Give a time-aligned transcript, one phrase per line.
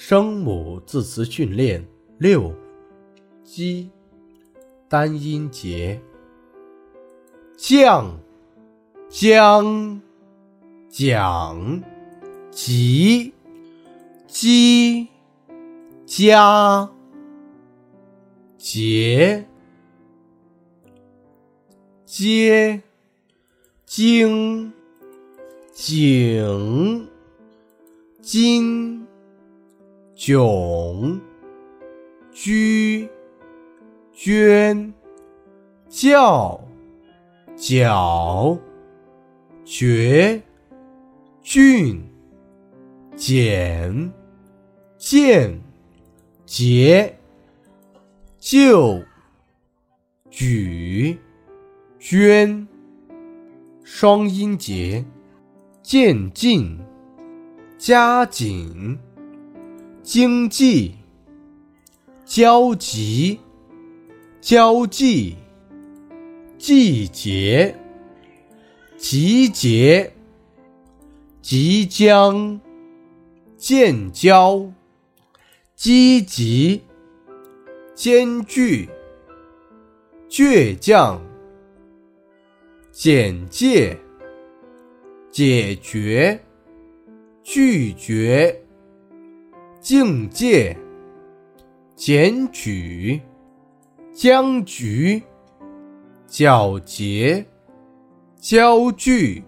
[0.00, 1.84] 声母字词训练
[2.18, 2.54] 六：
[3.42, 3.90] 鸡，
[4.88, 6.00] 单音节，
[7.56, 8.16] 将，
[9.10, 10.00] 将，
[10.88, 11.82] 讲，
[12.52, 13.34] 及，
[14.28, 15.08] 鸡，
[16.06, 16.88] 家，
[18.56, 19.44] 节，
[22.06, 22.80] 接，
[23.84, 24.72] 经，
[25.72, 27.08] 景，
[28.22, 29.07] 今。
[30.18, 31.20] 迥，
[32.32, 33.08] 居，
[34.12, 34.92] 捐，
[35.88, 36.60] 教，
[37.56, 38.58] 角，
[39.64, 40.42] 绝，
[41.40, 42.02] 峻，
[43.14, 44.12] 简，
[44.96, 45.60] 见，
[46.44, 47.16] 结，
[48.40, 49.00] 就，
[50.28, 51.16] 举，
[52.00, 52.66] 捐，
[53.84, 55.04] 双音节，
[55.80, 56.76] 渐进，
[57.78, 58.98] 加紧。
[60.10, 60.94] 经济，
[62.24, 63.40] 交集，
[64.40, 65.36] 交际，
[66.56, 67.74] 季节，
[68.96, 70.10] 集结，
[71.42, 72.58] 即将，
[73.58, 74.72] 建交，
[75.76, 76.82] 积极，
[77.94, 78.88] 艰巨，
[80.30, 81.20] 倔强，
[82.90, 83.94] 简介，
[85.30, 86.40] 解决，
[87.42, 88.64] 拒绝。
[89.80, 90.76] 境界，
[91.94, 93.20] 检举，
[94.12, 95.22] 僵局，
[96.28, 97.46] 皎洁，
[98.40, 99.44] 焦距，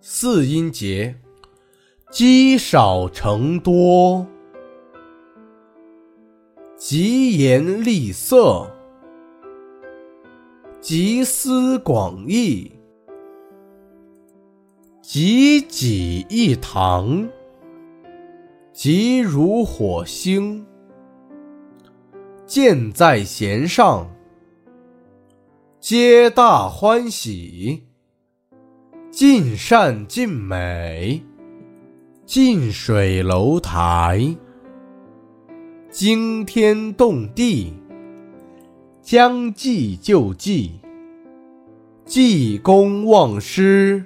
[0.00, 1.14] 四音节，
[2.10, 4.26] 积少成多，
[6.74, 8.66] 疾言厉色，
[10.80, 12.72] 集思广益，
[15.02, 17.28] 济己一堂。
[18.72, 20.64] 急如火星，
[22.46, 24.10] 箭在弦上，
[25.78, 27.82] 皆大欢喜，
[29.10, 31.22] 尽善尽美，
[32.24, 34.34] 近水楼台，
[35.90, 37.74] 惊天动地，
[39.02, 40.80] 将计就计，
[42.06, 44.02] 济公忘师。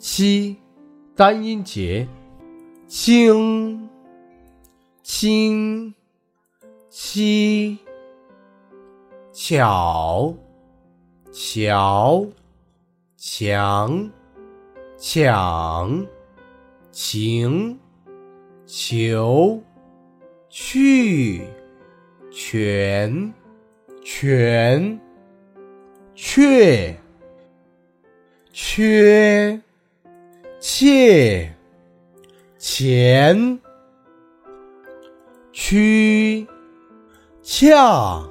[0.00, 0.56] 七，
[1.14, 2.08] 单音节，
[2.88, 3.86] 清，
[5.02, 5.94] 清，
[6.88, 7.76] 七，
[9.30, 10.34] 巧，
[11.30, 12.26] 巧，
[13.18, 14.10] 强，
[14.96, 16.06] 抢，
[16.90, 17.78] 情，
[18.64, 19.62] 求，
[20.48, 21.42] 去，
[22.30, 23.34] 全，
[24.02, 24.98] 全，
[26.14, 26.96] 确，
[28.50, 29.60] 缺。
[30.60, 31.50] 切，
[32.58, 33.58] 前，
[35.52, 36.46] 曲，
[37.42, 38.22] 恰，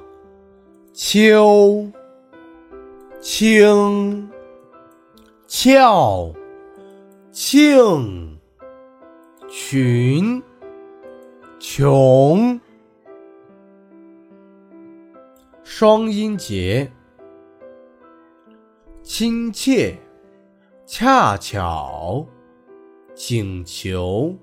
[0.92, 1.90] 秋，
[3.20, 4.30] 清，
[5.48, 6.32] 俏，
[7.32, 8.38] 庆，
[9.48, 10.40] 群，
[11.58, 12.60] 穷，
[15.64, 16.92] 双音节，
[19.02, 19.98] 亲切。
[20.92, 22.26] 恰巧，
[23.14, 24.36] 请求，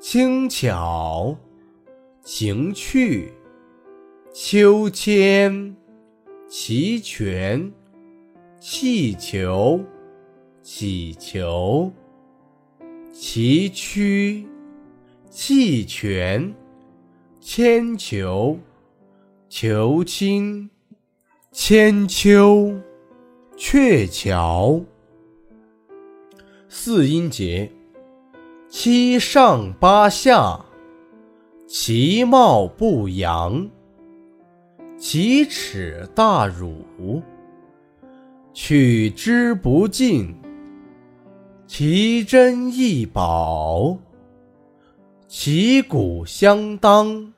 [0.00, 1.36] 轻巧，
[2.20, 3.32] 情趣，
[4.34, 5.76] 秋千，
[6.48, 7.72] 齐全，
[8.58, 9.78] 气球，
[10.64, 11.92] 祈求，
[13.12, 14.44] 崎岖，
[15.30, 16.52] 弃权，
[17.40, 18.58] 铅球，
[19.48, 20.68] 求亲，
[21.52, 22.74] 千秋，
[23.56, 24.84] 鹊桥。
[26.74, 27.70] 四音节，
[28.66, 30.58] 七上八下，
[31.68, 33.68] 其貌不扬，
[34.96, 37.22] 奇耻大辱，
[38.54, 40.34] 取之不尽，
[41.66, 43.98] 奇珍异宝，
[45.28, 47.34] 旗鼓相当，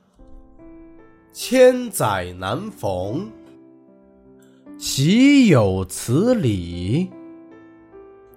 [1.32, 3.28] 千载难逢，
[4.78, 7.10] 岂有此理！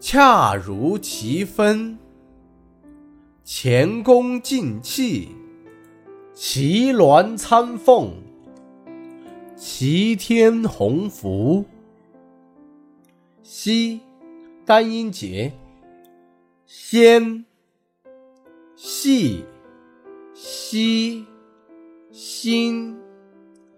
[0.09, 1.99] 恰如其分，
[3.43, 5.35] 前功尽弃，
[6.33, 8.13] 奇鸾参凤，
[9.57, 11.65] 齐天鸿福。
[13.43, 13.99] 西，
[14.65, 15.51] 单音节，
[16.65, 17.43] 先，
[18.77, 19.43] 细，
[20.33, 21.25] 西，
[22.13, 22.97] 心，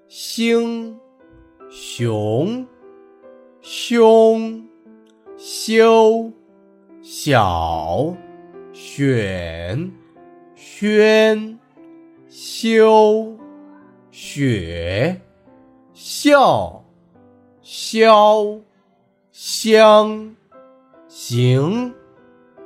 [0.07, 0.95] 兴，
[1.71, 2.67] 雄，
[3.61, 4.69] 凶。
[5.69, 6.31] 修，
[7.00, 8.18] 小，
[8.74, 9.92] 选，
[10.56, 11.60] 宣，
[12.27, 13.38] 修，
[14.10, 15.21] 雪，
[15.94, 16.83] 笑
[17.62, 18.60] 潇
[19.31, 20.36] 香，
[21.07, 21.94] 行，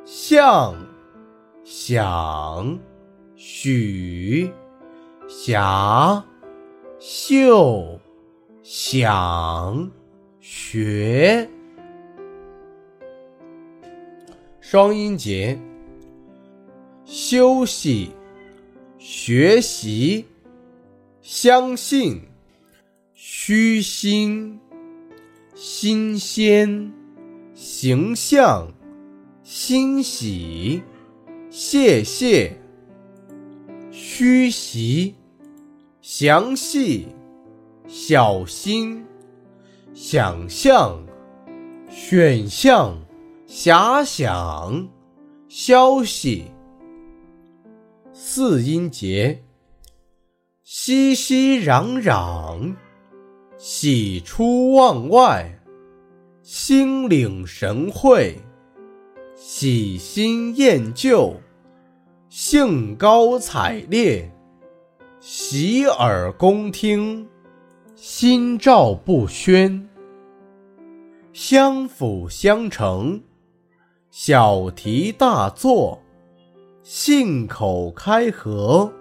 [0.06, 0.74] 向，
[1.66, 2.80] 想，
[3.36, 4.50] 许，
[5.28, 6.24] 霞，
[7.00, 8.00] 秀，
[8.62, 9.92] 想，
[10.40, 11.50] 学。
[14.66, 15.60] 双音节：
[17.04, 18.12] 休息、
[18.98, 20.26] 学习、
[21.22, 22.22] 相信、
[23.14, 24.58] 虚心、
[25.54, 26.94] 新鲜、
[27.54, 28.72] 形象、
[29.44, 30.82] 欣喜、
[31.50, 32.56] 谢谢、
[33.92, 35.14] 虚席、
[36.02, 37.10] 详细、
[37.86, 39.06] 小心、
[39.94, 41.06] 想象、
[41.90, 42.98] 选项。
[43.56, 44.90] 遐想，
[45.48, 46.46] 消息，
[48.12, 49.44] 四音节，
[50.64, 52.76] 熙熙攘攘，
[53.56, 55.62] 喜出望外，
[56.42, 58.36] 心领神会，
[59.36, 61.40] 喜新厌旧，
[62.30, 64.28] 兴高采烈，
[65.20, 67.30] 洗耳恭听，
[67.94, 69.88] 心照不宣，
[71.34, 73.22] 相辅相成。
[74.16, 76.00] 小题大做，
[76.84, 78.94] 信口开河，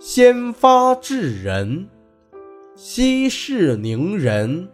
[0.00, 1.88] 先发制人，
[2.74, 4.68] 息事宁人，